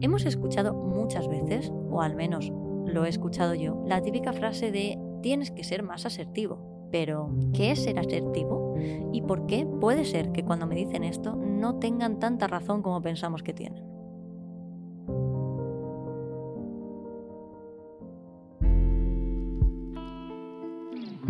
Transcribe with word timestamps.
Hemos 0.00 0.24
escuchado 0.26 0.74
muchas 0.74 1.28
veces, 1.28 1.70
o 1.88 2.02
al 2.02 2.16
menos 2.16 2.52
lo 2.84 3.04
he 3.04 3.08
escuchado 3.08 3.54
yo, 3.54 3.80
la 3.86 4.02
típica 4.02 4.32
frase 4.32 4.72
de 4.72 4.98
tienes 5.22 5.52
que 5.52 5.62
ser 5.62 5.84
más 5.84 6.04
asertivo. 6.04 6.88
Pero, 6.90 7.32
¿qué 7.52 7.70
es 7.70 7.84
ser 7.84 8.00
asertivo? 8.00 8.74
¿Y 9.12 9.22
por 9.22 9.46
qué 9.46 9.66
puede 9.66 10.04
ser 10.04 10.32
que 10.32 10.44
cuando 10.44 10.66
me 10.66 10.74
dicen 10.74 11.04
esto 11.04 11.36
no 11.36 11.78
tengan 11.78 12.18
tanta 12.18 12.48
razón 12.48 12.82
como 12.82 13.00
pensamos 13.02 13.44
que 13.44 13.54
tienen? 13.54 13.84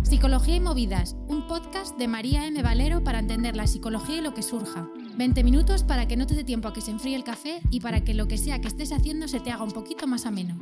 Psicología 0.03 0.57
y 0.57 0.61
Movidas, 0.61 1.17
un 1.29 1.47
podcast 1.47 1.99
de 1.99 2.09
María 2.09 2.47
M. 2.47 2.63
Valero 2.63 3.05
para 3.05 3.19
entender 3.19 3.57
la 3.57 3.67
psicología 3.67 4.17
y 4.17 4.21
lo 4.23 4.33
que 4.33 4.43
surja. 4.43 4.89
20 5.17 5.45
minutos 5.45 5.85
para 5.85 6.09
que 6.09 6.17
no 6.17 6.27
te 6.27 6.35
dé 6.35 6.43
tiempo 6.43 6.67
a 6.69 6.73
que 6.73 6.81
se 6.81 6.91
enfríe 6.91 7.15
el 7.15 7.23
café 7.23 7.61
y 7.71 7.81
para 7.81 8.03
que 8.03 8.15
lo 8.15 8.27
que 8.27 8.37
sea 8.37 8.61
que 8.61 8.67
estés 8.69 8.91
haciendo 8.91 9.29
se 9.29 9.39
te 9.39 9.53
haga 9.53 9.63
un 9.63 9.71
poquito 9.71 10.07
más 10.07 10.27
ameno. 10.27 10.57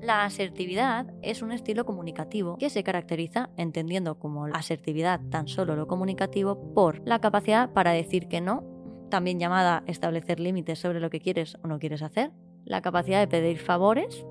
La 0.00 0.24
asertividad 0.24 1.12
es 1.20 1.42
un 1.42 1.52
estilo 1.52 1.84
comunicativo 1.84 2.56
que 2.56 2.70
se 2.70 2.82
caracteriza, 2.82 3.50
entendiendo 3.58 4.18
como 4.18 4.46
asertividad 4.46 5.20
tan 5.30 5.46
solo 5.46 5.76
lo 5.76 5.86
comunicativo, 5.86 6.72
por 6.74 7.06
la 7.06 7.20
capacidad 7.20 7.70
para 7.74 7.92
decir 7.92 8.26
que 8.26 8.40
no, 8.40 8.64
también 9.10 9.38
llamada 9.38 9.84
establecer 9.86 10.40
límites 10.40 10.78
sobre 10.78 11.00
lo 11.00 11.10
que 11.10 11.20
quieres 11.20 11.58
o 11.62 11.68
no 11.68 11.78
quieres 11.78 12.00
hacer, 12.00 12.32
la 12.64 12.80
capacidad 12.80 13.20
de 13.20 13.28
pedir 13.28 13.58
favores, 13.58 14.24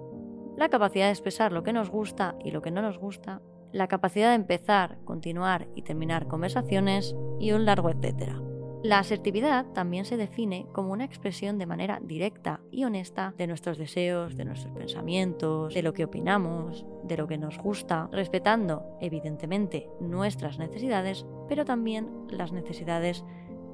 la 0.58 0.70
capacidad 0.70 1.06
de 1.06 1.12
expresar 1.12 1.52
lo 1.52 1.62
que 1.62 1.72
nos 1.72 1.92
gusta 1.92 2.36
y 2.44 2.50
lo 2.50 2.64
que 2.64 2.72
no 2.72 2.82
nos 2.82 2.98
gusta, 2.98 3.42
la 3.72 3.88
capacidad 3.88 4.30
de 4.30 4.36
empezar, 4.36 4.98
continuar 5.06 5.68
y 5.76 5.84
terminar 5.84 6.28
conversaciones 6.28 7.16
y 7.40 7.52
un 7.52 7.66
largo 7.66 7.90
etcétera. 7.90 8.42
La 8.82 9.00
asertividad 9.00 9.66
también 9.74 10.06
se 10.06 10.16
define 10.16 10.66
como 10.72 10.94
una 10.94 11.04
expresión 11.04 11.58
de 11.58 11.66
manera 11.66 12.00
directa 12.02 12.62
y 12.72 12.86
honesta 12.86 13.34
de 13.38 13.46
nuestros 13.46 13.78
deseos, 13.78 14.38
de 14.38 14.46
nuestros 14.46 14.74
pensamientos, 14.74 15.74
de 15.74 15.84
lo 15.84 15.94
que 15.94 16.06
opinamos, 16.06 16.86
de 17.04 17.18
lo 17.18 17.28
que 17.28 17.38
nos 17.38 17.58
gusta, 17.58 18.08
respetando 18.14 18.98
evidentemente 19.02 19.90
nuestras 20.00 20.60
necesidades, 20.60 21.26
pero 21.50 21.66
también 21.66 22.10
las 22.30 22.54
necesidades 22.54 23.26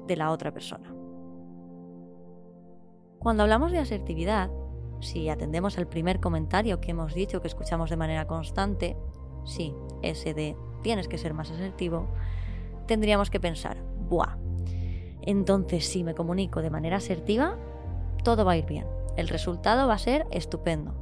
de 0.08 0.16
la 0.16 0.32
otra 0.32 0.52
persona. 0.52 0.92
Cuando 3.20 3.44
hablamos 3.44 3.70
de 3.70 3.78
asertividad, 3.78 4.50
si 5.00 5.28
atendemos 5.28 5.78
al 5.78 5.86
primer 5.86 6.18
comentario 6.18 6.80
que 6.80 6.90
hemos 6.90 7.14
dicho 7.14 7.40
que 7.40 7.48
escuchamos 7.48 7.90
de 7.90 7.96
manera 7.96 8.26
constante, 8.26 8.96
sí, 9.46 9.74
ese 10.02 10.34
de 10.34 10.56
tienes 10.82 11.08
que 11.08 11.18
ser 11.18 11.32
más 11.32 11.50
asertivo, 11.50 12.08
tendríamos 12.86 13.30
que 13.30 13.40
pensar, 13.40 13.82
¡buah! 14.08 14.36
Entonces, 15.22 15.86
si 15.86 16.04
me 16.04 16.14
comunico 16.14 16.62
de 16.62 16.70
manera 16.70 16.98
asertiva, 16.98 17.56
todo 18.22 18.44
va 18.44 18.52
a 18.52 18.56
ir 18.56 18.66
bien. 18.66 18.86
El 19.16 19.28
resultado 19.28 19.88
va 19.88 19.94
a 19.94 19.98
ser 19.98 20.26
estupendo. 20.30 20.94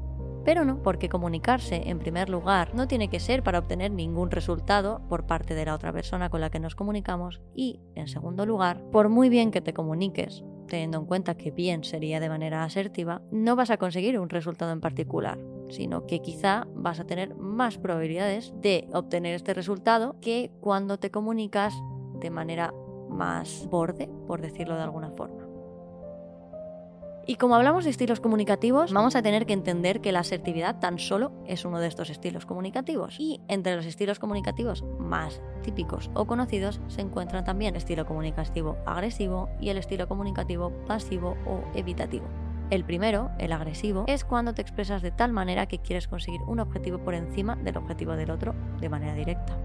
Pero 0.45 0.65
no, 0.65 0.83
porque 0.83 1.09
comunicarse, 1.09 1.89
en 1.89 1.99
primer 1.99 2.29
lugar, 2.29 2.75
no 2.75 2.87
tiene 2.87 3.09
que 3.09 3.19
ser 3.19 3.43
para 3.43 3.59
obtener 3.59 3.91
ningún 3.91 4.31
resultado 4.31 5.01
por 5.09 5.27
parte 5.27 5.55
de 5.55 5.65
la 5.65 5.75
otra 5.75 5.93
persona 5.93 6.29
con 6.29 6.41
la 6.41 6.51
que 6.51 6.61
nos 6.61 6.75
comunicamos. 6.75 7.41
Y, 7.55 7.81
en 7.95 8.09
segundo 8.09 8.45
lugar, 8.45 8.83
por 8.91 9.09
muy 9.09 9.31
bien 9.31 9.51
que 9.51 9.63
te 9.63 9.73
comuniques, 9.73 10.45
teniendo 10.69 10.99
en 10.99 11.07
cuenta 11.07 11.37
que 11.37 11.51
bien 11.51 11.83
sería 11.85 12.21
de 12.21 12.29
manera 12.29 12.65
asertiva, 12.65 13.23
no 13.31 13.57
vas 13.57 13.71
a 13.71 13.79
conseguir 13.79 14.19
un 14.19 14.29
resultado 14.29 14.73
en 14.73 14.81
particular, 14.81 15.39
sino 15.69 16.07
que 16.07 16.21
quizá 16.21 16.67
vas 16.75 17.01
a 17.01 17.05
tener 17.05 17.35
más 17.37 17.79
probabilidades 17.79 18.53
de 18.61 18.89
obtener 18.93 19.35
este 19.35 19.55
resultado 19.55 20.17
que 20.21 20.51
cuando 20.61 20.99
te 20.99 21.11
comunicas 21.11 21.75
de 22.21 22.31
manera 22.31 22.73
más 23.09 23.67
borde, 23.71 24.09
por 24.27 24.41
decirlo 24.41 24.77
de 24.77 24.83
alguna 24.83 25.11
forma. 25.11 25.45
Y 27.27 27.37
como 27.37 27.55
hablamos 27.55 27.85
de 27.85 27.91
estilos 27.91 28.21
comunicativos, 28.21 28.93
vamos 28.93 29.17
a 29.17 29.23
tener 29.23 29.47
que 29.47 29.55
entender 29.55 30.03
que 30.03 30.13
la 30.13 30.21
asertividad 30.21 30.79
tan 30.79 30.99
solo 30.99 31.33
es 31.47 31.65
uno 31.65 31.81
de 31.81 31.87
estos 31.87 32.11
estilos 32.11 32.45
comunicativos. 32.45 33.19
Y 33.19 33.41
entre 33.49 33.77
los 33.77 33.87
estilos 33.87 34.19
comunicativos 34.19 34.85
más 34.99 35.41
típicos 35.63 36.11
o 36.13 36.27
conocidos 36.27 36.83
se 36.89 37.01
encuentran 37.01 37.45
también 37.45 37.75
el 37.75 37.79
estilo 37.79 38.05
comunicativo 38.05 38.77
agresivo 38.85 39.49
y 39.59 39.71
el 39.71 39.79
estilo 39.79 40.07
comunicativo 40.07 40.71
pasivo 40.87 41.37
o 41.47 41.63
evitativo. 41.75 42.27
El 42.75 42.83
primero, 42.83 43.31
el 43.39 43.53
agresivo, 43.53 44.03
es 44.09 44.25
cuando 44.25 44.53
te 44.53 44.61
expresas 44.61 45.01
de 45.01 45.13
tal 45.13 45.33
manera 45.33 45.67
que 45.67 45.79
quieres 45.79 46.09
conseguir 46.09 46.41
un 46.49 46.59
objetivo 46.59 46.99
por 46.99 47.15
encima 47.15 47.55
del 47.55 47.77
objetivo 47.77 48.17
del 48.17 48.33
otro 48.33 48.53
de 48.81 48.89
manera 48.89 49.15
directa 49.15 49.57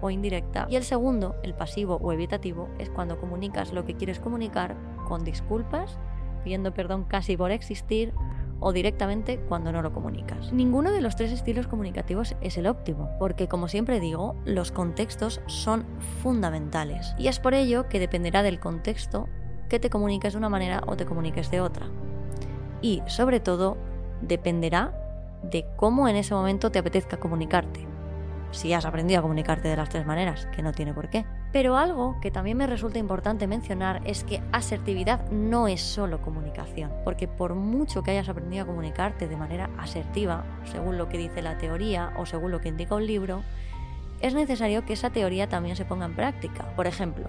o 0.00 0.10
indirecta. 0.10 0.66
Y 0.68 0.74
el 0.74 0.82
segundo, 0.82 1.36
el 1.44 1.54
pasivo 1.54 2.00
o 2.02 2.12
evitativo, 2.12 2.68
es 2.80 2.90
cuando 2.90 3.20
comunicas 3.20 3.72
lo 3.72 3.84
que 3.84 3.94
quieres 3.94 4.18
comunicar 4.18 4.74
con 5.06 5.22
disculpas, 5.22 5.96
pidiendo 6.42 6.74
perdón 6.74 7.04
casi 7.04 7.36
por 7.36 7.52
existir 7.52 8.12
o 8.58 8.72
directamente 8.72 9.38
cuando 9.48 9.70
no 9.70 9.80
lo 9.80 9.92
comunicas. 9.92 10.52
Ninguno 10.52 10.90
de 10.90 11.02
los 11.02 11.14
tres 11.14 11.30
estilos 11.30 11.68
comunicativos 11.68 12.34
es 12.40 12.58
el 12.58 12.66
óptimo, 12.66 13.10
porque 13.20 13.46
como 13.46 13.68
siempre 13.68 14.00
digo, 14.00 14.34
los 14.44 14.72
contextos 14.72 15.40
son 15.46 15.84
fundamentales. 16.20 17.14
Y 17.16 17.28
es 17.28 17.38
por 17.38 17.54
ello 17.54 17.88
que 17.88 18.00
dependerá 18.00 18.42
del 18.42 18.58
contexto 18.58 19.28
que 19.68 19.78
te 19.78 19.88
comuniques 19.88 20.32
de 20.32 20.38
una 20.38 20.48
manera 20.48 20.82
o 20.88 20.96
te 20.96 21.06
comuniques 21.06 21.48
de 21.52 21.60
otra. 21.60 21.86
Y 22.82 23.02
sobre 23.06 23.40
todo, 23.40 23.76
dependerá 24.20 24.92
de 25.42 25.66
cómo 25.76 26.08
en 26.08 26.16
ese 26.16 26.34
momento 26.34 26.70
te 26.70 26.78
apetezca 26.78 27.18
comunicarte 27.18 27.86
si 28.56 28.72
has 28.72 28.86
aprendido 28.86 29.18
a 29.20 29.22
comunicarte 29.22 29.68
de 29.68 29.76
las 29.76 29.88
tres 29.88 30.06
maneras, 30.06 30.46
que 30.54 30.62
no 30.62 30.72
tiene 30.72 30.94
por 30.94 31.10
qué. 31.10 31.24
Pero 31.52 31.76
algo 31.76 32.18
que 32.20 32.30
también 32.30 32.56
me 32.56 32.66
resulta 32.66 32.98
importante 32.98 33.46
mencionar 33.46 34.00
es 34.04 34.24
que 34.24 34.42
asertividad 34.52 35.30
no 35.30 35.68
es 35.68 35.80
solo 35.82 36.22
comunicación, 36.22 36.90
porque 37.04 37.28
por 37.28 37.54
mucho 37.54 38.02
que 38.02 38.12
hayas 38.12 38.28
aprendido 38.28 38.64
a 38.64 38.66
comunicarte 38.66 39.28
de 39.28 39.36
manera 39.36 39.70
asertiva, 39.78 40.44
según 40.64 40.98
lo 40.98 41.08
que 41.08 41.18
dice 41.18 41.42
la 41.42 41.58
teoría 41.58 42.12
o 42.16 42.26
según 42.26 42.50
lo 42.50 42.60
que 42.60 42.68
indica 42.68 42.94
un 42.94 43.06
libro, 43.06 43.42
es 44.20 44.34
necesario 44.34 44.84
que 44.84 44.94
esa 44.94 45.10
teoría 45.10 45.48
también 45.48 45.76
se 45.76 45.84
ponga 45.84 46.06
en 46.06 46.16
práctica. 46.16 46.64
Por 46.74 46.86
ejemplo, 46.86 47.28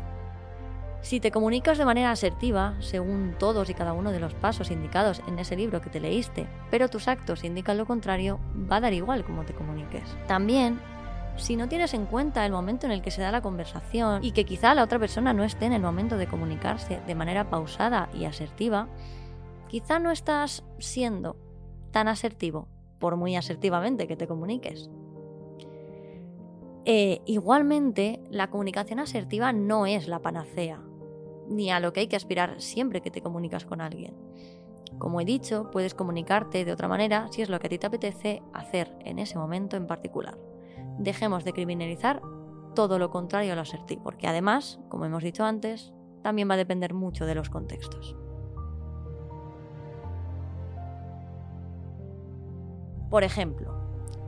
si 1.07 1.21
te 1.21 1.31
comunicas 1.31 1.77
de 1.77 1.85
manera 1.85 2.11
asertiva, 2.11 2.75
según 2.81 3.33
todos 3.39 3.69
y 3.69 3.73
cada 3.73 3.93
uno 3.93 4.11
de 4.11 4.19
los 4.19 4.33
pasos 4.33 4.71
indicados 4.71 5.21
en 5.25 5.39
ese 5.39 5.55
libro 5.55 5.79
que 5.79 5.89
te 5.89 6.01
leíste, 6.01 6.47
pero 6.69 6.89
tus 6.89 7.07
actos 7.07 7.45
indican 7.45 7.77
lo 7.77 7.85
contrario, 7.85 8.41
va 8.69 8.75
a 8.75 8.81
dar 8.81 8.91
igual 8.91 9.23
cómo 9.23 9.45
te 9.45 9.53
comuniques. 9.53 10.03
También 10.27 10.81
si 11.37 11.55
no 11.55 11.69
tienes 11.69 11.93
en 11.93 12.07
cuenta 12.07 12.45
el 12.45 12.51
momento 12.51 12.87
en 12.87 12.91
el 12.91 13.01
que 13.01 13.11
se 13.11 13.21
da 13.21 13.31
la 13.31 13.39
conversación 13.39 14.21
y 14.21 14.33
que 14.33 14.43
quizá 14.43 14.73
la 14.73 14.83
otra 14.83 14.99
persona 14.99 15.31
no 15.31 15.45
esté 15.45 15.63
en 15.63 15.71
el 15.71 15.81
momento 15.81 16.17
de 16.17 16.27
comunicarse 16.27 16.99
de 17.07 17.15
manera 17.15 17.49
pausada 17.49 18.09
y 18.13 18.25
asertiva, 18.25 18.89
quizá 19.69 19.99
no 19.99 20.11
estás 20.11 20.65
siendo 20.77 21.37
tan 21.91 22.09
asertivo, 22.09 22.67
por 22.99 23.15
muy 23.15 23.37
asertivamente 23.37 24.07
que 24.07 24.17
te 24.17 24.27
comuniques. 24.27 24.89
Eh, 26.83 27.21
igualmente, 27.25 28.19
la 28.29 28.49
comunicación 28.49 28.99
asertiva 28.99 29.53
no 29.53 29.85
es 29.85 30.09
la 30.09 30.19
panacea, 30.19 30.81
ni 31.47 31.71
a 31.71 31.79
lo 31.79 31.93
que 31.93 32.01
hay 32.01 32.07
que 32.07 32.15
aspirar 32.15 32.61
siempre 32.61 33.01
que 33.01 33.11
te 33.11 33.21
comunicas 33.21 33.65
con 33.65 33.81
alguien. 33.81 34.15
Como 34.97 35.21
he 35.21 35.25
dicho, 35.25 35.69
puedes 35.71 35.93
comunicarte 35.93 36.65
de 36.65 36.71
otra 36.71 36.87
manera 36.87 37.27
si 37.31 37.41
es 37.41 37.49
lo 37.49 37.59
que 37.59 37.67
a 37.67 37.69
ti 37.69 37.77
te 37.77 37.87
apetece 37.87 38.41
hacer 38.53 38.95
en 39.05 39.19
ese 39.19 39.37
momento 39.37 39.77
en 39.77 39.87
particular 39.87 40.37
dejemos 40.97 41.43
de 41.43 41.53
criminalizar 41.53 42.21
todo 42.75 42.99
lo 42.99 43.09
contrario 43.09 43.53
a 43.53 43.55
lo 43.55 43.61
asertivo, 43.61 44.03
porque 44.03 44.27
además, 44.27 44.79
como 44.89 45.05
hemos 45.05 45.23
dicho 45.23 45.43
antes, 45.43 45.93
también 46.21 46.49
va 46.49 46.55
a 46.55 46.57
depender 46.57 46.93
mucho 46.93 47.25
de 47.25 47.35
los 47.35 47.49
contextos. 47.49 48.15
Por 53.09 53.23
ejemplo, 53.23 53.73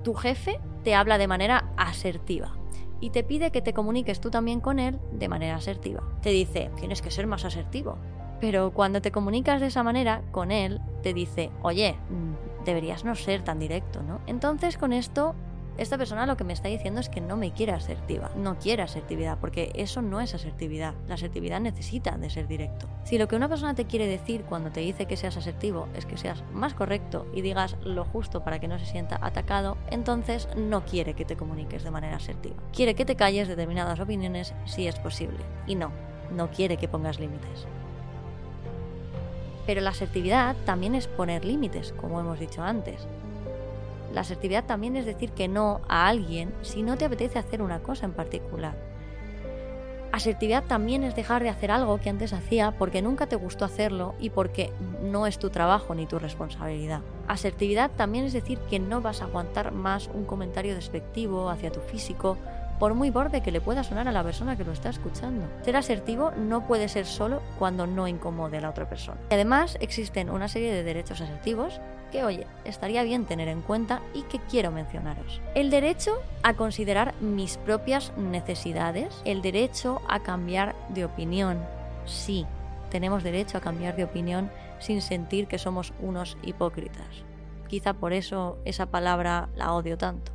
tu 0.03 0.13
jefe 0.13 0.59
te 0.83 0.95
habla 0.95 1.17
de 1.17 1.27
manera 1.27 1.73
asertiva 1.75 2.58
y 3.01 3.11
te 3.11 3.23
pide 3.23 3.51
que 3.51 3.61
te 3.61 3.73
comuniques 3.73 4.19
tú 4.19 4.29
también 4.29 4.59
con 4.59 4.79
él 4.79 4.99
de 5.11 5.29
manera 5.29 5.55
asertiva. 5.55 6.03
Te 6.21 6.29
dice, 6.29 6.71
tienes 6.77 7.01
que 7.01 7.11
ser 7.11 7.27
más 7.27 7.45
asertivo. 7.45 7.97
Pero 8.39 8.71
cuando 8.71 9.01
te 9.01 9.11
comunicas 9.11 9.59
de 9.59 9.67
esa 9.67 9.83
manera 9.83 10.21
con 10.31 10.51
él, 10.51 10.79
te 11.03 11.13
dice, 11.13 11.51
oye, 11.61 11.97
mm, 12.09 12.63
deberías 12.65 13.03
no 13.03 13.15
ser 13.15 13.43
tan 13.43 13.59
directo, 13.59 14.01
¿no? 14.01 14.21
Entonces 14.27 14.77
con 14.77 14.93
esto 14.93 15.35
esta 15.79 15.97
persona 15.97 16.25
lo 16.25 16.35
que 16.35 16.43
me 16.43 16.51
está 16.51 16.67
diciendo 16.67 16.99
es 16.99 17.07
que 17.07 17.21
no 17.21 17.37
me 17.37 17.51
quiere 17.51 17.71
asertiva, 17.71 18.31
no 18.35 18.59
quiere 18.59 18.83
asertividad, 18.83 19.37
porque 19.39 19.71
eso 19.75 20.01
no 20.01 20.19
es 20.19 20.35
asertividad. 20.35 20.93
La 21.07 21.13
asertividad 21.13 21.61
necesita 21.61 22.17
de 22.17 22.29
ser 22.29 22.47
directo. 22.47 22.87
Si 23.05 23.17
lo 23.17 23.29
que 23.29 23.37
una 23.37 23.47
persona 23.47 23.75
te 23.75 23.85
quiere 23.85 24.05
decir 24.05 24.43
cuando 24.43 24.71
te 24.71 24.81
dice 24.81 25.05
que 25.05 25.15
seas 25.15 25.37
asertivo 25.37 25.87
es 25.95 26.05
que 26.05 26.17
seas 26.17 26.43
más 26.51 26.73
correcto 26.73 27.25
y 27.33 27.41
digas 27.41 27.77
lo 27.81 28.03
justo 28.03 28.43
para 28.43 28.59
que 28.59 28.67
no 28.67 28.77
se 28.77 28.85
sienta 28.85 29.19
atacado, 29.21 29.77
entonces 29.89 30.49
no 30.57 30.83
quiere 30.83 31.13
que 31.13 31.23
te 31.23 31.37
comuniques 31.37 31.83
de 31.85 31.91
manera 31.91 32.17
asertiva. 32.17 32.57
Quiere 32.73 32.93
que 32.93 33.05
te 33.05 33.15
calles 33.15 33.47
determinadas 33.47 34.01
opiniones 34.01 34.53
si 34.65 34.85
es 34.85 34.99
posible. 34.99 35.39
Y 35.65 35.75
no, 35.75 35.93
no 36.29 36.51
quiere 36.51 36.75
que 36.75 36.89
pongas 36.89 37.21
límites. 37.21 37.67
Pero 39.65 39.79
la 39.79 39.91
asertividad 39.91 40.57
también 40.65 40.95
es 40.95 41.07
poner 41.07 41.45
límites, 41.45 41.93
como 41.93 42.19
hemos 42.19 42.39
dicho 42.39 42.63
antes. 42.63 43.07
La 44.13 44.21
asertividad 44.21 44.65
también 44.65 44.95
es 44.95 45.05
decir 45.05 45.31
que 45.31 45.47
no 45.47 45.81
a 45.87 46.07
alguien 46.07 46.53
si 46.61 46.83
no 46.83 46.97
te 46.97 47.05
apetece 47.05 47.39
hacer 47.39 47.61
una 47.61 47.79
cosa 47.79 48.05
en 48.05 48.13
particular. 48.13 48.75
Asertividad 50.11 50.63
también 50.63 51.03
es 51.03 51.15
dejar 51.15 51.43
de 51.43 51.49
hacer 51.49 51.69
algo 51.69 51.99
que 51.99 52.09
antes 52.09 52.33
hacía 52.33 52.71
porque 52.71 53.01
nunca 53.01 53.27
te 53.27 53.35
gustó 53.35 53.63
hacerlo 53.63 54.15
y 54.19 54.31
porque 54.31 54.73
no 55.03 55.27
es 55.27 55.37
tu 55.37 55.51
trabajo 55.51 55.93
ni 55.93 56.07
tu 56.07 56.17
responsabilidad. 56.17 57.01
Asertividad 57.27 57.91
también 57.91 58.25
es 58.25 58.33
decir 58.33 58.57
que 58.69 58.79
no 58.79 59.01
vas 59.01 59.21
a 59.21 59.25
aguantar 59.25 59.71
más 59.71 60.09
un 60.11 60.25
comentario 60.25 60.73
despectivo 60.73 61.49
hacia 61.49 61.71
tu 61.71 61.79
físico 61.79 62.37
por 62.79 62.95
muy 62.95 63.11
borde 63.11 63.41
que 63.41 63.51
le 63.51 63.61
pueda 63.61 63.83
sonar 63.83 64.07
a 64.07 64.11
la 64.11 64.23
persona 64.23 64.55
que 64.55 64.63
lo 64.63 64.71
está 64.71 64.89
escuchando. 64.89 65.45
Ser 65.63 65.75
asertivo 65.75 66.31
no 66.31 66.65
puede 66.65 66.87
ser 66.87 67.05
solo 67.05 67.41
cuando 67.59 67.85
no 67.85 68.07
incomode 68.07 68.57
a 68.57 68.61
la 68.61 68.69
otra 68.69 68.89
persona. 68.89 69.19
además 69.29 69.77
existen 69.79 70.29
una 70.29 70.47
serie 70.47 70.73
de 70.73 70.83
derechos 70.83 71.21
asertivos 71.21 71.79
que, 72.09 72.23
oye, 72.23 72.47
estaría 72.65 73.03
bien 73.03 73.25
tener 73.25 73.47
en 73.47 73.61
cuenta 73.61 74.01
y 74.13 74.23
que 74.23 74.39
quiero 74.39 74.71
mencionaros. 74.71 75.41
El 75.55 75.69
derecho 75.69 76.21
a 76.43 76.55
considerar 76.55 77.13
mis 77.21 77.57
propias 77.57 78.11
necesidades, 78.17 79.21
el 79.25 79.41
derecho 79.41 80.01
a 80.07 80.19
cambiar 80.21 80.75
de 80.89 81.05
opinión. 81.05 81.59
Sí, 82.05 82.45
tenemos 82.89 83.23
derecho 83.23 83.57
a 83.57 83.61
cambiar 83.61 83.95
de 83.95 84.03
opinión 84.03 84.51
sin 84.79 85.01
sentir 85.01 85.47
que 85.47 85.57
somos 85.57 85.93
unos 86.01 86.37
hipócritas. 86.41 87.23
Quizá 87.67 87.93
por 87.93 88.13
eso 88.13 88.57
esa 88.65 88.87
palabra 88.87 89.49
la 89.55 89.73
odio 89.73 89.97
tanto. 89.97 90.31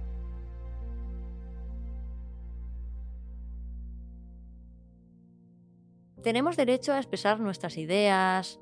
Tenemos 6.23 6.56
derecho 6.56 6.94
a 6.94 6.99
expresar 6.99 7.38
nuestras 7.38 7.76
ideas, 7.76 8.59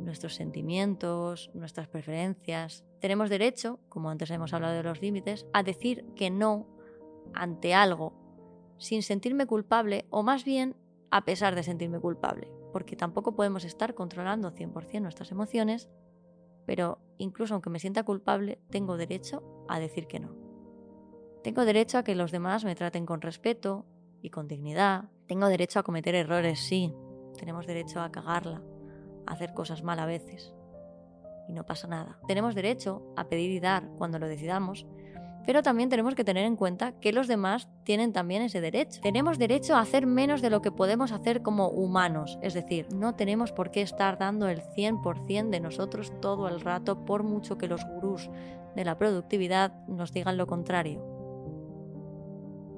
nuestros 0.00 0.34
sentimientos, 0.34 1.50
nuestras 1.54 1.88
preferencias. 1.88 2.84
Tenemos 3.00 3.30
derecho, 3.30 3.80
como 3.88 4.10
antes 4.10 4.30
hemos 4.30 4.52
hablado 4.52 4.74
de 4.74 4.82
los 4.82 5.00
límites, 5.00 5.46
a 5.52 5.62
decir 5.62 6.04
que 6.16 6.30
no 6.30 6.66
ante 7.34 7.74
algo 7.74 8.14
sin 8.78 9.02
sentirme 9.02 9.46
culpable 9.46 10.06
o 10.10 10.22
más 10.22 10.44
bien 10.44 10.76
a 11.10 11.24
pesar 11.24 11.54
de 11.54 11.62
sentirme 11.62 12.00
culpable, 12.00 12.50
porque 12.72 12.96
tampoco 12.96 13.34
podemos 13.34 13.64
estar 13.64 13.94
controlando 13.94 14.52
100% 14.52 15.00
nuestras 15.02 15.30
emociones, 15.32 15.90
pero 16.66 16.98
incluso 17.18 17.54
aunque 17.54 17.70
me 17.70 17.80
sienta 17.80 18.04
culpable, 18.04 18.60
tengo 18.70 18.96
derecho 18.96 19.42
a 19.68 19.80
decir 19.80 20.06
que 20.06 20.20
no. 20.20 20.34
Tengo 21.42 21.64
derecho 21.64 21.98
a 21.98 22.04
que 22.04 22.14
los 22.14 22.30
demás 22.30 22.64
me 22.64 22.74
traten 22.74 23.06
con 23.06 23.20
respeto 23.20 23.86
y 24.22 24.30
con 24.30 24.46
dignidad, 24.48 25.10
tengo 25.26 25.48
derecho 25.48 25.78
a 25.78 25.82
cometer 25.82 26.14
errores, 26.14 26.60
sí. 26.60 26.94
Tenemos 27.38 27.66
derecho 27.66 28.00
a 28.00 28.10
cagarla, 28.10 28.62
hacer 29.26 29.54
cosas 29.54 29.82
mal 29.82 29.98
a 29.98 30.06
veces. 30.06 30.52
Y 31.48 31.52
no 31.52 31.64
pasa 31.64 31.88
nada. 31.88 32.18
Tenemos 32.26 32.54
derecho 32.54 33.02
a 33.16 33.24
pedir 33.24 33.50
y 33.50 33.60
dar 33.60 33.88
cuando 33.98 34.18
lo 34.18 34.28
decidamos, 34.28 34.86
pero 35.46 35.62
también 35.62 35.88
tenemos 35.88 36.14
que 36.14 36.24
tener 36.24 36.44
en 36.44 36.56
cuenta 36.56 36.92
que 37.00 37.12
los 37.12 37.26
demás 37.26 37.68
tienen 37.84 38.12
también 38.12 38.42
ese 38.42 38.60
derecho. 38.60 39.00
Tenemos 39.00 39.38
derecho 39.38 39.74
a 39.74 39.80
hacer 39.80 40.06
menos 40.06 40.42
de 40.42 40.50
lo 40.50 40.62
que 40.62 40.70
podemos 40.70 41.12
hacer 41.12 41.42
como 41.42 41.68
humanos, 41.68 42.38
es 42.42 42.54
decir, 42.54 42.86
no 42.92 43.14
tenemos 43.14 43.52
por 43.52 43.70
qué 43.70 43.82
estar 43.82 44.18
dando 44.18 44.48
el 44.48 44.62
100% 44.62 45.50
de 45.50 45.60
nosotros 45.60 46.12
todo 46.20 46.48
el 46.48 46.60
rato 46.60 47.04
por 47.04 47.22
mucho 47.22 47.58
que 47.58 47.68
los 47.68 47.84
gurús 47.84 48.30
de 48.76 48.84
la 48.84 48.98
productividad 48.98 49.72
nos 49.88 50.12
digan 50.12 50.36
lo 50.36 50.46
contrario. 50.46 51.09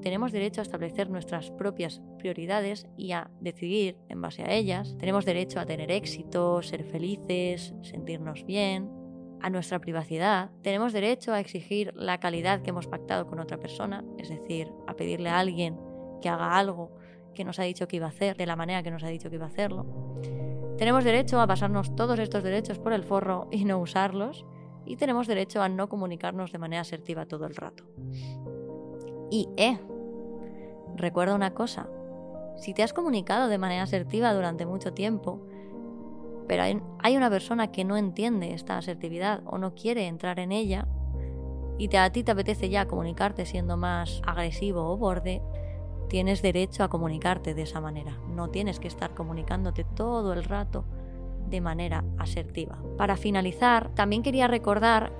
Tenemos 0.02 0.32
derecho 0.32 0.60
a 0.60 0.62
establecer 0.62 1.08
nuestras 1.08 1.50
propias 1.52 2.02
prioridades 2.18 2.86
y 2.96 3.12
a 3.12 3.30
decidir 3.40 3.96
en 4.08 4.20
base 4.20 4.42
a 4.42 4.52
ellas. 4.52 4.96
Tenemos 4.98 5.24
derecho 5.24 5.60
a 5.60 5.66
tener 5.66 5.90
éxito, 5.90 6.60
ser 6.62 6.84
felices, 6.84 7.74
sentirnos 7.82 8.44
bien, 8.44 8.90
a 9.40 9.50
nuestra 9.50 9.80
privacidad. 9.80 10.50
Tenemos 10.62 10.92
derecho 10.92 11.32
a 11.32 11.40
exigir 11.40 11.92
la 11.94 12.18
calidad 12.18 12.62
que 12.62 12.70
hemos 12.70 12.86
pactado 12.86 13.26
con 13.26 13.40
otra 13.40 13.58
persona, 13.58 14.04
es 14.18 14.28
decir, 14.28 14.72
a 14.86 14.94
pedirle 14.94 15.28
a 15.28 15.38
alguien 15.38 15.78
que 16.20 16.28
haga 16.28 16.58
algo 16.58 16.92
que 17.34 17.44
nos 17.44 17.58
ha 17.58 17.62
dicho 17.62 17.88
que 17.88 17.96
iba 17.96 18.06
a 18.06 18.10
hacer, 18.10 18.36
de 18.36 18.46
la 18.46 18.56
manera 18.56 18.82
que 18.82 18.90
nos 18.90 19.02
ha 19.04 19.08
dicho 19.08 19.30
que 19.30 19.36
iba 19.36 19.46
a 19.46 19.48
hacerlo. 19.48 19.86
Tenemos 20.78 21.04
derecho 21.04 21.40
a 21.40 21.46
pasarnos 21.46 21.94
todos 21.94 22.18
estos 22.18 22.42
derechos 22.42 22.78
por 22.78 22.92
el 22.92 23.04
forro 23.04 23.48
y 23.50 23.64
no 23.64 23.78
usarlos. 23.78 24.44
Y 24.84 24.96
tenemos 24.96 25.28
derecho 25.28 25.62
a 25.62 25.68
no 25.68 25.88
comunicarnos 25.88 26.50
de 26.50 26.58
manera 26.58 26.82
asertiva 26.82 27.26
todo 27.26 27.46
el 27.46 27.54
rato. 27.54 27.84
Y, 29.30 29.48
eh, 29.56 29.78
recuerda 30.96 31.34
una 31.34 31.54
cosa, 31.54 31.88
si 32.56 32.74
te 32.74 32.82
has 32.82 32.92
comunicado 32.92 33.48
de 33.48 33.58
manera 33.58 33.82
asertiva 33.82 34.32
durante 34.34 34.66
mucho 34.66 34.92
tiempo, 34.92 35.40
pero 36.46 36.62
hay, 36.98 37.16
una 37.16 37.30
persona 37.30 37.72
que 37.72 37.84
no 37.84 37.96
entiende 37.96 38.52
esta 38.52 38.76
asertividad 38.76 39.42
o 39.46 39.58
no 39.58 39.74
quiere 39.74 40.06
entrar 40.06 40.38
en 40.38 40.52
ella, 40.52 40.86
y 41.78 41.88
te, 41.88 41.98
a 41.98 42.12
ti 42.12 42.22
te 42.22 42.32
apetece 42.32 42.68
ya 42.68 42.86
comunicarte 42.86 43.46
siendo 43.46 43.76
más 43.76 44.20
agresivo 44.26 44.90
o 44.90 44.96
borde, 44.96 45.42
tienes 46.08 46.42
derecho 46.42 46.84
a 46.84 46.88
comunicarte 46.88 47.54
de 47.54 47.62
esa 47.62 47.80
manera. 47.80 48.18
No 48.28 48.50
tienes 48.50 48.78
que 48.78 48.88
estar 48.88 49.14
comunicándote 49.14 49.84
todo 49.84 50.34
el 50.34 50.44
rato 50.44 50.84
de 51.48 51.60
manera 51.60 52.04
asertiva. 52.18 52.78
Para 52.98 53.16
finalizar, 53.16 53.88
también 53.94 54.22
quería 54.22 54.46
recordar 54.46 55.12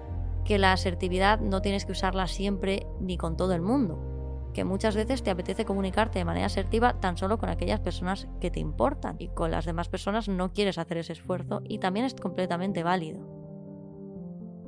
que 0.44 0.58
la 0.58 0.72
asertividad 0.72 1.40
no 1.40 1.62
tienes 1.62 1.86
que 1.86 1.92
usarla 1.92 2.26
siempre 2.26 2.86
ni 3.00 3.16
con 3.16 3.36
todo 3.36 3.54
el 3.54 3.62
mundo 3.62 4.11
que 4.52 4.64
muchas 4.64 4.94
veces 4.94 5.22
te 5.22 5.30
apetece 5.30 5.64
comunicarte 5.64 6.18
de 6.18 6.24
manera 6.24 6.46
asertiva 6.46 7.00
tan 7.00 7.16
solo 7.16 7.38
con 7.38 7.48
aquellas 7.48 7.80
personas 7.80 8.28
que 8.40 8.50
te 8.50 8.60
importan 8.60 9.16
y 9.18 9.28
con 9.28 9.50
las 9.50 9.64
demás 9.64 9.88
personas 9.88 10.28
no 10.28 10.52
quieres 10.52 10.78
hacer 10.78 10.98
ese 10.98 11.14
esfuerzo 11.14 11.62
y 11.68 11.78
también 11.78 12.06
es 12.06 12.14
completamente 12.14 12.82
válido. 12.82 13.20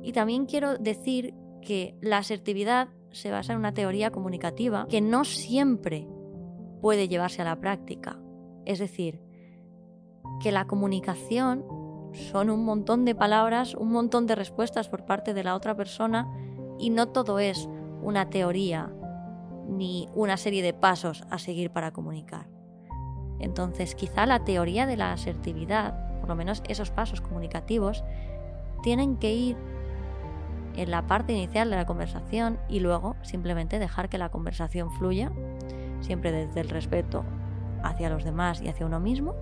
Y 0.01 0.11
también 0.11 0.45
quiero 0.45 0.77
decir 0.77 1.33
que 1.61 1.97
la 2.01 2.17
asertividad 2.17 2.89
se 3.11 3.31
basa 3.31 3.53
en 3.53 3.59
una 3.59 3.73
teoría 3.73 4.11
comunicativa 4.11 4.87
que 4.89 5.01
no 5.01 5.25
siempre 5.25 6.07
puede 6.81 7.07
llevarse 7.07 7.41
a 7.41 7.45
la 7.45 7.59
práctica. 7.59 8.19
Es 8.65 8.79
decir, 8.79 9.19
que 10.41 10.51
la 10.51 10.67
comunicación 10.67 11.65
son 12.13 12.49
un 12.49 12.63
montón 12.65 13.05
de 13.05 13.15
palabras, 13.15 13.75
un 13.75 13.91
montón 13.91 14.27
de 14.27 14.35
respuestas 14.35 14.89
por 14.89 15.05
parte 15.05 15.33
de 15.33 15.43
la 15.43 15.55
otra 15.55 15.75
persona 15.75 16.31
y 16.77 16.89
no 16.89 17.07
todo 17.07 17.39
es 17.39 17.69
una 18.01 18.29
teoría 18.29 18.93
ni 19.67 20.07
una 20.13 20.37
serie 20.37 20.63
de 20.63 20.73
pasos 20.73 21.23
a 21.29 21.39
seguir 21.39 21.71
para 21.71 21.91
comunicar. 21.91 22.47
Entonces, 23.39 23.95
quizá 23.95 24.25
la 24.25 24.43
teoría 24.43 24.85
de 24.85 24.97
la 24.97 25.11
asertividad, 25.11 26.19
por 26.19 26.29
lo 26.29 26.35
menos 26.35 26.63
esos 26.67 26.91
pasos 26.91 27.21
comunicativos, 27.21 28.03
tienen 28.81 29.17
que 29.17 29.33
ir 29.33 29.57
en 30.75 30.91
la 30.91 31.07
parte 31.07 31.33
inicial 31.33 31.69
de 31.69 31.75
la 31.75 31.85
conversación 31.85 32.59
y 32.67 32.79
luego 32.79 33.15
simplemente 33.21 33.79
dejar 33.79 34.09
que 34.09 34.17
la 34.17 34.29
conversación 34.29 34.91
fluya, 34.91 35.31
siempre 36.01 36.31
desde 36.31 36.61
el 36.61 36.69
respeto 36.69 37.23
hacia 37.83 38.09
los 38.09 38.23
demás 38.23 38.61
y 38.61 38.67
hacia 38.67 38.85
uno 38.85 38.99
mismo, 38.99 39.35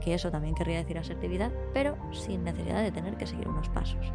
que 0.00 0.14
eso 0.14 0.30
también 0.30 0.54
querría 0.54 0.78
decir 0.78 0.98
asertividad, 0.98 1.52
pero 1.72 1.96
sin 2.12 2.44
necesidad 2.44 2.82
de 2.82 2.92
tener 2.92 3.16
que 3.16 3.26
seguir 3.26 3.48
unos 3.48 3.68
pasos. 3.68 4.12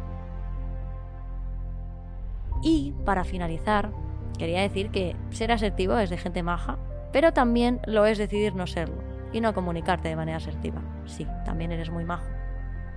Y 2.62 2.94
para 3.04 3.24
finalizar, 3.24 3.92
Quería 4.38 4.62
decir 4.62 4.90
que 4.90 5.16
ser 5.30 5.52
asertivo 5.52 5.96
es 5.98 6.10
de 6.10 6.18
gente 6.18 6.42
maja, 6.42 6.78
pero 7.12 7.32
también 7.32 7.80
lo 7.86 8.06
es 8.06 8.18
decidir 8.18 8.54
no 8.54 8.66
serlo 8.66 9.02
y 9.32 9.40
no 9.40 9.54
comunicarte 9.54 10.08
de 10.08 10.16
manera 10.16 10.38
asertiva. 10.38 10.82
Sí, 11.06 11.26
también 11.44 11.72
eres 11.72 11.90
muy 11.90 12.04
majo. 12.04 12.26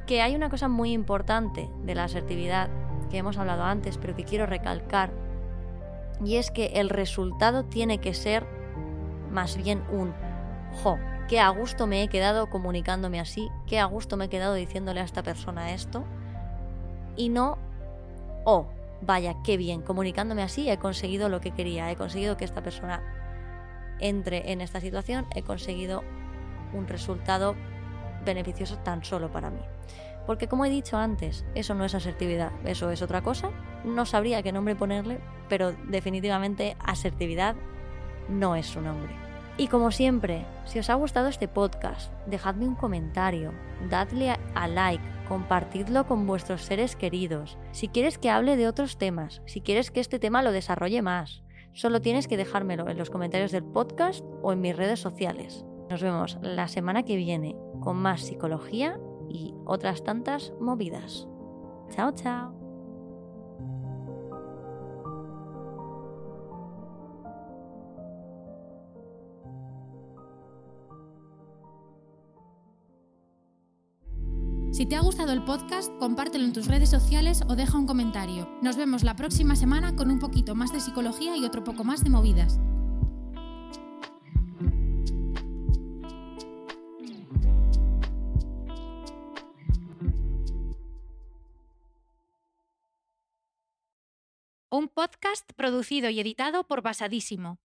Que 0.05 0.21
hay 0.21 0.35
una 0.35 0.49
cosa 0.49 0.67
muy 0.67 0.93
importante 0.93 1.69
de 1.83 1.95
la 1.95 2.05
asertividad 2.05 2.69
que 3.09 3.17
hemos 3.17 3.37
hablado 3.37 3.63
antes, 3.63 3.97
pero 3.97 4.15
que 4.15 4.23
quiero 4.23 4.45
recalcar, 4.45 5.11
y 6.23 6.37
es 6.37 6.51
que 6.51 6.67
el 6.75 6.89
resultado 6.89 7.63
tiene 7.63 7.99
que 7.99 8.13
ser 8.13 8.45
más 9.31 9.57
bien 9.57 9.83
un, 9.91 10.13
jo, 10.83 10.97
qué 11.27 11.39
a 11.39 11.49
gusto 11.49 11.87
me 11.87 12.03
he 12.03 12.07
quedado 12.07 12.49
comunicándome 12.49 13.19
así, 13.19 13.49
qué 13.67 13.79
a 13.79 13.85
gusto 13.85 14.17
me 14.17 14.25
he 14.25 14.29
quedado 14.29 14.53
diciéndole 14.53 15.01
a 15.01 15.03
esta 15.03 15.23
persona 15.23 15.73
esto, 15.73 16.03
y 17.15 17.29
no, 17.29 17.57
oh, 18.45 18.67
vaya, 19.01 19.35
qué 19.43 19.57
bien, 19.57 19.81
comunicándome 19.81 20.43
así 20.43 20.69
he 20.69 20.77
conseguido 20.77 21.29
lo 21.29 21.41
que 21.41 21.51
quería, 21.51 21.91
he 21.91 21.95
conseguido 21.95 22.37
que 22.37 22.45
esta 22.45 22.63
persona 22.63 23.03
entre 23.99 24.51
en 24.51 24.61
esta 24.61 24.81
situación, 24.81 25.25
he 25.35 25.41
conseguido 25.41 26.03
un 26.73 26.87
resultado 26.87 27.55
beneficioso 28.25 28.77
tan 28.79 29.03
solo 29.03 29.31
para 29.31 29.49
mí. 29.49 29.61
Porque 30.25 30.47
como 30.47 30.65
he 30.65 30.69
dicho 30.69 30.97
antes, 30.97 31.45
eso 31.55 31.73
no 31.73 31.85
es 31.85 31.95
asertividad, 31.95 32.51
eso 32.65 32.91
es 32.91 33.01
otra 33.01 33.21
cosa. 33.21 33.49
No 33.85 34.05
sabría 34.05 34.43
qué 34.43 34.51
nombre 34.51 34.75
ponerle, 34.75 35.19
pero 35.47 35.71
definitivamente 35.71 36.75
asertividad 36.79 37.55
no 38.27 38.55
es 38.55 38.65
su 38.65 38.81
nombre. 38.81 39.13
Y 39.57 39.69
como 39.69 39.91
siempre, 39.91 40.45
si 40.65 40.79
os 40.79 40.89
ha 40.89 40.95
gustado 40.95 41.29
este 41.29 41.47
podcast, 41.47 42.11
dejadme 42.27 42.67
un 42.67 42.75
comentario, 42.75 43.53
dadle 43.89 44.37
a 44.53 44.67
like, 44.67 45.03
compartidlo 45.27 46.07
con 46.07 46.25
vuestros 46.25 46.61
seres 46.61 46.95
queridos. 46.95 47.57
Si 47.71 47.87
quieres 47.87 48.17
que 48.17 48.29
hable 48.29 48.55
de 48.57 48.67
otros 48.67 48.97
temas, 48.97 49.41
si 49.45 49.61
quieres 49.61 49.91
que 49.91 49.99
este 49.99 50.19
tema 50.19 50.41
lo 50.41 50.51
desarrolle 50.51 51.01
más, 51.01 51.43
solo 51.73 52.01
tienes 52.01 52.27
que 52.27 52.37
dejármelo 52.37 52.89
en 52.89 52.97
los 52.97 53.09
comentarios 53.09 53.51
del 53.51 53.63
podcast 53.63 54.23
o 54.41 54.51
en 54.51 54.61
mis 54.61 54.75
redes 54.75 54.99
sociales. 54.99 55.65
Nos 55.89 56.01
vemos 56.01 56.37
la 56.41 56.67
semana 56.67 57.03
que 57.03 57.15
viene 57.15 57.55
con 57.79 57.97
más 57.97 58.21
psicología 58.21 58.99
y 59.29 59.53
otras 59.65 60.03
tantas 60.03 60.53
movidas. 60.59 61.27
Chao, 61.89 62.11
chao. 62.13 62.66
Si 74.77 74.85
te 74.85 74.95
ha 74.95 74.99
gustado 74.99 75.33
el 75.33 75.43
podcast, 75.43 75.91
compártelo 75.97 76.45
en 76.45 76.53
tus 76.53 76.67
redes 76.67 76.91
sociales 76.91 77.41
o 77.49 77.55
deja 77.55 77.79
un 77.79 77.87
comentario. 77.87 78.47
Nos 78.61 78.77
vemos 78.77 79.01
la 79.01 79.15
próxima 79.15 79.55
semana 79.55 79.95
con 79.95 80.11
un 80.11 80.19
poquito 80.19 80.53
más 80.53 80.71
de 80.71 80.79
psicología 80.79 81.35
y 81.35 81.45
otro 81.45 81.63
poco 81.63 81.83
más 81.83 82.03
de 82.03 82.11
movidas. 82.11 82.59
Un 94.69 94.89
podcast 94.89 95.51
producido 95.55 96.11
y 96.11 96.19
editado 96.19 96.67
por 96.67 96.83
Basadísimo. 96.83 97.55